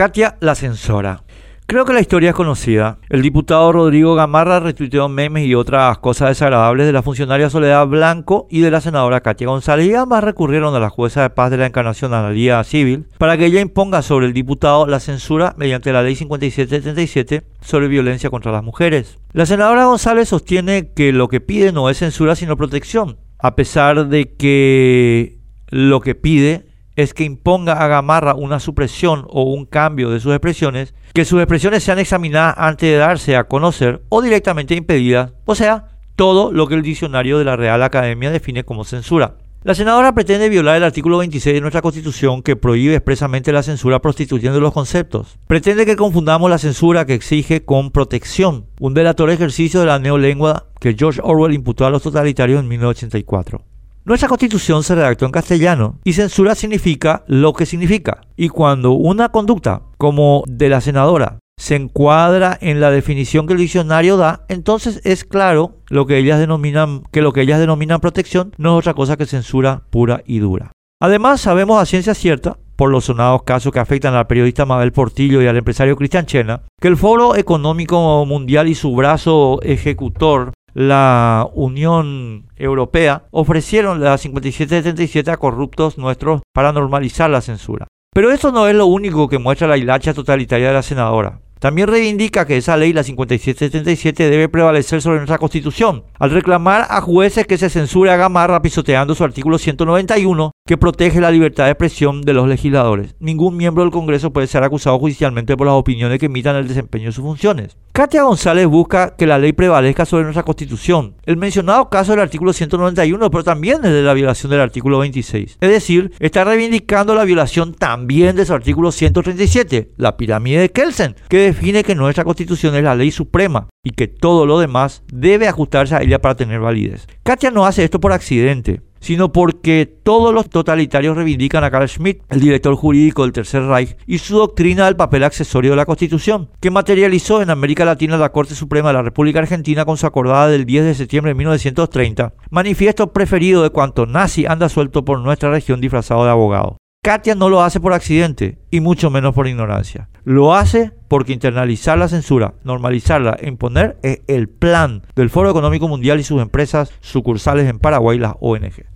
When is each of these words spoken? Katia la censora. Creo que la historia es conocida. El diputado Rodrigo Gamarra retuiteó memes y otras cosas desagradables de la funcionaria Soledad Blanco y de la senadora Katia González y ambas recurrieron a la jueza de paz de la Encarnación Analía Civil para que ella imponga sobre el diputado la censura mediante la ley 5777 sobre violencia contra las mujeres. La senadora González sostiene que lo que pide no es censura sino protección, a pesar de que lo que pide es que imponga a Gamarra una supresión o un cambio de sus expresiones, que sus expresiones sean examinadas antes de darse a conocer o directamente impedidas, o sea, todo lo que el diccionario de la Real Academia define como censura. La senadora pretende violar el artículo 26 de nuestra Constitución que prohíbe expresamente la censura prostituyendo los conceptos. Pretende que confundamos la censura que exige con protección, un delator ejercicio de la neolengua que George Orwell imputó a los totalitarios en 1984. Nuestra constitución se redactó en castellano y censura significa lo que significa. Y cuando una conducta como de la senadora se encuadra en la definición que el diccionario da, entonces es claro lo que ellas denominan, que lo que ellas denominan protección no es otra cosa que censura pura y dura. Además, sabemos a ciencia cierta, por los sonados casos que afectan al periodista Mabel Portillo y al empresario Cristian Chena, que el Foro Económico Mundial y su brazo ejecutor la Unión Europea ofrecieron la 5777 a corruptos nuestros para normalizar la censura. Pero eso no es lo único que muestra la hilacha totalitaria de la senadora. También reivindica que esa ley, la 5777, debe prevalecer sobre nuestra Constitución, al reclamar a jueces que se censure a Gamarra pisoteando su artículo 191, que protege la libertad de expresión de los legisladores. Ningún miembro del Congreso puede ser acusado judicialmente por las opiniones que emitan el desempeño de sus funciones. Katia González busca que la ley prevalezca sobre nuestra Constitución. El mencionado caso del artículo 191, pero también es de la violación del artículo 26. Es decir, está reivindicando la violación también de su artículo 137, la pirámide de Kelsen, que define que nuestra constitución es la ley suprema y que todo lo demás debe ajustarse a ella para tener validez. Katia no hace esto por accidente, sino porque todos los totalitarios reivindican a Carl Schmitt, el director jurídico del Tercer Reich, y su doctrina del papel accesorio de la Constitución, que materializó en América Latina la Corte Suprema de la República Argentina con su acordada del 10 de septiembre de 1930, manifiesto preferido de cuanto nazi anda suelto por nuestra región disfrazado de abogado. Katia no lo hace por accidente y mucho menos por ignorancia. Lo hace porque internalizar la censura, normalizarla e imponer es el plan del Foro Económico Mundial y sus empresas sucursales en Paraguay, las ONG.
Katia 0.00 0.38
la 0.40 0.54
censora. 0.54 1.24
Creo 1.66 1.84
que 1.84 1.92
la 1.92 2.00
historia 2.00 2.30
es 2.30 2.34
conocida. 2.34 2.96
El 3.10 3.20
diputado 3.20 3.70
Rodrigo 3.70 4.14
Gamarra 4.14 4.58
retuiteó 4.58 5.10
memes 5.10 5.44
y 5.44 5.54
otras 5.54 5.98
cosas 5.98 6.30
desagradables 6.30 6.86
de 6.86 6.94
la 6.94 7.02
funcionaria 7.02 7.50
Soledad 7.50 7.86
Blanco 7.86 8.46
y 8.48 8.62
de 8.62 8.70
la 8.70 8.80
senadora 8.80 9.20
Katia 9.20 9.48
González 9.48 9.88
y 9.88 9.94
ambas 9.94 10.24
recurrieron 10.24 10.74
a 10.74 10.80
la 10.80 10.88
jueza 10.88 11.20
de 11.20 11.28
paz 11.28 11.50
de 11.50 11.58
la 11.58 11.66
Encarnación 11.66 12.14
Analía 12.14 12.64
Civil 12.64 13.08
para 13.18 13.36
que 13.36 13.44
ella 13.44 13.60
imponga 13.60 14.00
sobre 14.00 14.24
el 14.24 14.32
diputado 14.32 14.86
la 14.86 15.00
censura 15.00 15.54
mediante 15.58 15.92
la 15.92 16.02
ley 16.02 16.16
5777 16.16 17.42
sobre 17.60 17.88
violencia 17.88 18.30
contra 18.30 18.52
las 18.52 18.64
mujeres. 18.64 19.18
La 19.34 19.44
senadora 19.44 19.84
González 19.84 20.30
sostiene 20.30 20.94
que 20.94 21.12
lo 21.12 21.28
que 21.28 21.42
pide 21.42 21.72
no 21.72 21.90
es 21.90 21.98
censura 21.98 22.36
sino 22.36 22.56
protección, 22.56 23.18
a 23.38 23.54
pesar 23.54 24.08
de 24.08 24.34
que 24.34 25.40
lo 25.68 26.00
que 26.00 26.14
pide 26.14 26.69
es 26.96 27.14
que 27.14 27.24
imponga 27.24 27.74
a 27.74 27.88
Gamarra 27.88 28.34
una 28.34 28.60
supresión 28.60 29.26
o 29.28 29.42
un 29.44 29.66
cambio 29.66 30.10
de 30.10 30.20
sus 30.20 30.32
expresiones, 30.32 30.94
que 31.12 31.24
sus 31.24 31.40
expresiones 31.40 31.82
sean 31.82 31.98
examinadas 31.98 32.54
antes 32.58 32.90
de 32.90 32.96
darse 32.96 33.36
a 33.36 33.44
conocer 33.44 34.02
o 34.08 34.22
directamente 34.22 34.74
impedidas, 34.74 35.32
o 35.44 35.54
sea, 35.54 35.88
todo 36.16 36.52
lo 36.52 36.66
que 36.66 36.74
el 36.74 36.82
diccionario 36.82 37.38
de 37.38 37.44
la 37.44 37.56
Real 37.56 37.82
Academia 37.82 38.30
define 38.30 38.64
como 38.64 38.84
censura. 38.84 39.36
La 39.62 39.74
senadora 39.74 40.14
pretende 40.14 40.48
violar 40.48 40.76
el 40.76 40.84
artículo 40.84 41.18
26 41.18 41.54
de 41.54 41.60
nuestra 41.60 41.82
Constitución 41.82 42.42
que 42.42 42.56
prohíbe 42.56 42.94
expresamente 42.94 43.52
la 43.52 43.62
censura 43.62 44.00
prostituyendo 44.00 44.58
los 44.58 44.72
conceptos. 44.72 45.38
Pretende 45.46 45.84
que 45.84 45.96
confundamos 45.96 46.48
la 46.48 46.56
censura 46.56 47.04
que 47.04 47.12
exige 47.12 47.62
con 47.62 47.90
protección, 47.90 48.64
un 48.80 48.94
delator 48.94 49.28
ejercicio 49.28 49.80
de 49.80 49.86
la 49.86 49.98
neolengua 49.98 50.68
que 50.80 50.94
George 50.98 51.20
Orwell 51.22 51.52
imputó 51.52 51.84
a 51.84 51.90
los 51.90 52.02
totalitarios 52.02 52.60
en 52.60 52.68
1984. 52.68 53.62
Nuestra 54.04 54.28
constitución 54.28 54.82
se 54.82 54.94
redactó 54.94 55.26
en 55.26 55.32
castellano 55.32 55.98
y 56.04 56.14
censura 56.14 56.54
significa 56.54 57.22
lo 57.26 57.52
que 57.52 57.66
significa. 57.66 58.22
Y 58.34 58.48
cuando 58.48 58.92
una 58.92 59.28
conducta 59.28 59.82
como 59.98 60.42
de 60.46 60.70
la 60.70 60.80
senadora 60.80 61.38
se 61.58 61.76
encuadra 61.76 62.56
en 62.62 62.80
la 62.80 62.90
definición 62.90 63.46
que 63.46 63.52
el 63.52 63.58
diccionario 63.58 64.16
da, 64.16 64.46
entonces 64.48 65.02
es 65.04 65.24
claro 65.24 65.76
lo 65.90 66.06
que 66.06 66.16
ellas 66.16 66.38
denominan, 66.38 67.02
que 67.12 67.20
lo 67.20 67.34
que 67.34 67.42
ellas 67.42 67.60
denominan 67.60 68.00
protección 68.00 68.54
no 68.56 68.72
es 68.72 68.78
otra 68.78 68.94
cosa 68.94 69.18
que 69.18 69.26
censura 69.26 69.82
pura 69.90 70.22
y 70.24 70.38
dura. 70.38 70.72
Además, 71.02 71.42
sabemos 71.42 71.80
a 71.80 71.86
ciencia 71.86 72.14
cierta, 72.14 72.56
por 72.76 72.90
los 72.90 73.04
sonados 73.04 73.42
casos 73.42 73.72
que 73.72 73.78
afectan 73.78 74.14
al 74.14 74.26
periodista 74.26 74.64
Mabel 74.64 74.92
Portillo 74.92 75.42
y 75.42 75.46
al 75.46 75.58
empresario 75.58 75.96
Cristian 75.96 76.24
Chena, 76.24 76.62
que 76.80 76.88
el 76.88 76.96
Foro 76.96 77.36
Económico 77.36 78.24
Mundial 78.24 78.68
y 78.68 78.74
su 78.74 78.94
brazo 78.94 79.60
ejecutor 79.62 80.52
la 80.74 81.48
Unión 81.54 82.46
Europea 82.56 83.24
ofrecieron 83.30 84.02
la 84.02 84.18
5777 84.18 85.30
a 85.30 85.36
corruptos 85.36 85.98
nuestros 85.98 86.42
para 86.52 86.72
normalizar 86.72 87.30
la 87.30 87.40
censura. 87.40 87.86
Pero 88.12 88.32
eso 88.32 88.50
no 88.50 88.66
es 88.66 88.74
lo 88.74 88.86
único 88.86 89.28
que 89.28 89.38
muestra 89.38 89.68
la 89.68 89.76
hilacha 89.76 90.14
totalitaria 90.14 90.68
de 90.68 90.74
la 90.74 90.82
senadora. 90.82 91.40
También 91.60 91.88
reivindica 91.88 92.46
que 92.46 92.56
esa 92.56 92.78
ley, 92.78 92.94
la 92.94 93.04
5777, 93.04 94.30
debe 94.30 94.48
prevalecer 94.48 95.02
sobre 95.02 95.18
nuestra 95.18 95.36
Constitución, 95.36 96.04
al 96.18 96.30
reclamar 96.30 96.86
a 96.88 97.02
jueces 97.02 97.46
que 97.46 97.58
se 97.58 97.68
censure 97.68 98.10
a 98.10 98.16
Gamarra 98.16 98.62
pisoteando 98.62 99.14
su 99.14 99.24
artículo 99.24 99.58
191, 99.58 100.52
que 100.66 100.78
protege 100.78 101.20
la 101.20 101.30
libertad 101.30 101.66
de 101.66 101.72
expresión 101.72 102.22
de 102.22 102.32
los 102.32 102.48
legisladores. 102.48 103.14
Ningún 103.20 103.58
miembro 103.58 103.82
del 103.82 103.92
Congreso 103.92 104.32
puede 104.32 104.46
ser 104.46 104.64
acusado 104.64 104.98
judicialmente 104.98 105.54
por 105.54 105.66
las 105.66 105.76
opiniones 105.76 106.18
que 106.18 106.26
emitan 106.26 106.56
el 106.56 106.66
desempeño 106.66 107.06
de 107.06 107.12
sus 107.12 107.24
funciones. 107.24 107.76
Katia 108.00 108.22
González 108.22 108.66
busca 108.66 109.14
que 109.14 109.26
la 109.26 109.36
ley 109.36 109.52
prevalezca 109.52 110.06
sobre 110.06 110.22
nuestra 110.22 110.42
Constitución. 110.42 111.16
El 111.26 111.36
mencionado 111.36 111.90
caso 111.90 112.12
del 112.12 112.22
artículo 112.22 112.54
191, 112.54 113.30
pero 113.30 113.44
también 113.44 113.84
es 113.84 113.92
de 113.92 114.00
la 114.00 114.14
violación 114.14 114.48
del 114.48 114.62
artículo 114.62 115.00
26. 115.00 115.58
Es 115.60 115.70
decir, 115.70 116.10
está 116.18 116.42
reivindicando 116.44 117.14
la 117.14 117.24
violación 117.24 117.74
también 117.74 118.36
de 118.36 118.46
su 118.46 118.54
artículo 118.54 118.90
137, 118.90 119.90
la 119.98 120.16
pirámide 120.16 120.60
de 120.60 120.70
Kelsen, 120.70 121.14
que 121.28 121.40
define 121.40 121.84
que 121.84 121.94
nuestra 121.94 122.24
constitución 122.24 122.74
es 122.74 122.84
la 122.84 122.94
ley 122.94 123.10
suprema 123.10 123.68
y 123.84 123.90
que 123.90 124.08
todo 124.08 124.46
lo 124.46 124.58
demás 124.58 125.02
debe 125.12 125.46
ajustarse 125.46 125.94
a 125.94 126.00
ella 126.00 126.22
para 126.22 126.36
tener 126.36 126.58
validez. 126.58 127.06
Katia 127.22 127.50
no 127.50 127.66
hace 127.66 127.84
esto 127.84 128.00
por 128.00 128.14
accidente, 128.14 128.80
sino 129.00 129.32
porque 129.32 129.86
todos 130.02 130.32
los 130.32 130.48
totalitarios 130.48 131.16
reivindican 131.16 131.64
a 131.64 131.70
Carl 131.70 131.88
Schmitt, 131.88 132.22
el 132.28 132.40
director 132.40 132.74
jurídico 132.76 133.22
del 133.22 133.32
Tercer 133.32 133.64
Reich, 133.64 133.96
y 134.06 134.18
su 134.18 134.36
doctrina 134.36 134.84
del 134.84 134.96
papel 134.96 135.24
accesorio 135.24 135.70
de 135.70 135.76
la 135.76 135.86
Constitución, 135.86 136.50
que 136.60 136.70
materializó 136.70 137.42
en 137.42 137.50
América 137.50 137.84
Latina 137.84 138.16
la 138.16 138.32
Corte 138.32 138.54
Suprema 138.54 138.88
de 138.88 138.94
la 138.94 139.02
República 139.02 139.40
Argentina 139.40 139.84
con 139.84 139.96
su 139.96 140.06
acordada 140.06 140.48
del 140.48 140.66
10 140.66 140.84
de 140.84 140.94
septiembre 140.94 141.30
de 141.30 141.36
1930, 141.36 142.34
manifiesto 142.50 143.12
preferido 143.12 143.62
de 143.62 143.70
cuanto 143.70 144.06
nazi 144.06 144.46
anda 144.46 144.68
suelto 144.68 145.04
por 145.04 145.18
nuestra 145.20 145.50
región 145.50 145.80
disfrazado 145.80 146.24
de 146.24 146.30
abogado. 146.30 146.76
Katia 147.02 147.34
no 147.34 147.48
lo 147.48 147.62
hace 147.62 147.80
por 147.80 147.94
accidente 147.94 148.58
y 148.70 148.80
mucho 148.80 149.08
menos 149.08 149.34
por 149.34 149.46
ignorancia. 149.46 150.10
Lo 150.24 150.54
hace 150.54 150.92
porque 151.08 151.32
internalizar 151.32 151.96
la 151.96 152.08
censura, 152.08 152.52
normalizarla 152.62 153.38
e 153.40 153.48
imponer 153.48 153.98
es 154.02 154.20
el 154.26 154.50
plan 154.50 155.02
del 155.16 155.30
Foro 155.30 155.48
Económico 155.48 155.88
Mundial 155.88 156.20
y 156.20 156.24
sus 156.24 156.42
empresas 156.42 156.92
sucursales 157.00 157.70
en 157.70 157.78
Paraguay, 157.78 158.18
las 158.18 158.34
ONG. 158.40 158.84